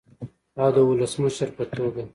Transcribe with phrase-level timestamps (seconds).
[0.61, 2.01] او د ولسمشر په توګه